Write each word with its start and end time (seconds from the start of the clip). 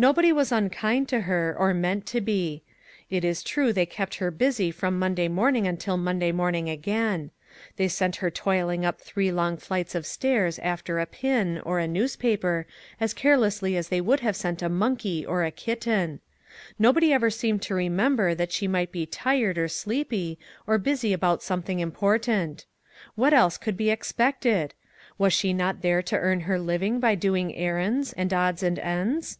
Nobody 0.00 0.32
was 0.32 0.52
unkind 0.52 1.08
to 1.08 1.22
her 1.22 1.56
or 1.58 1.74
meant 1.74 2.06
to 2.06 2.20
be. 2.20 2.62
It 3.10 3.24
is 3.24 3.42
true 3.42 3.72
they 3.72 3.84
kept 3.84 4.18
her 4.22 4.30
busy 4.30 4.70
from 4.70 4.96
Monday 4.96 5.26
morning 5.26 5.66
until 5.66 5.96
Monday 5.96 6.30
morning 6.30 6.68
again. 6.70 7.32
They 7.74 7.88
sent 7.88 8.14
her 8.16 8.30
toiling 8.30 8.84
up 8.84 9.00
three 9.00 9.32
long 9.32 9.56
flights 9.56 9.96
of 9.96 10.06
stairs 10.06 10.60
after 10.60 11.00
a 11.00 11.06
pin, 11.06 11.58
or 11.64 11.80
a 11.80 11.88
newspaper, 11.88 12.64
as 13.00 13.12
carelessly 13.12 13.76
as 13.76 13.88
they 13.88 13.96
'7 13.96 13.98
MAG 13.98 13.98
AND 13.98 14.08
MARGARET 14.08 14.08
would 14.22 14.26
have 14.28 14.36
sent 14.36 14.62
a 14.62 14.68
monkey 14.68 15.26
or 15.26 15.42
a 15.42 15.50
kitten. 15.50 16.20
Nobody 16.78 17.12
ever 17.12 17.28
seemed 17.28 17.62
to 17.62 17.74
remember 17.74 18.36
that 18.36 18.52
she 18.52 18.68
might 18.68 18.92
be 18.92 19.04
tired, 19.04 19.58
or 19.58 19.66
sleepy, 19.66 20.38
or 20.64 20.78
busy 20.78 21.12
about 21.12 21.42
something 21.42 21.80
im 21.80 21.90
portant. 21.90 22.66
What 23.16 23.34
else 23.34 23.58
could 23.58 23.76
be 23.76 23.90
expected? 23.90 24.74
Was 25.18 25.32
she 25.32 25.52
not 25.52 25.82
there 25.82 26.02
to 26.02 26.16
earn 26.16 26.42
her 26.42 26.60
living 26.60 27.00
by 27.00 27.16
doing 27.16 27.52
errands, 27.56 28.12
and 28.12 28.32
odds 28.32 28.62
and 28.62 28.78
ends 28.78 29.38